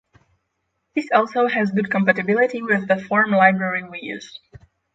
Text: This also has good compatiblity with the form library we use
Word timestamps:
This 0.95 1.07
also 1.13 1.47
has 1.47 1.71
good 1.73 1.91
compatiblity 1.91 2.63
with 2.67 2.87
the 2.87 2.97
form 2.99 3.29
library 3.29 3.83
we 3.83 3.99
use 4.01 4.39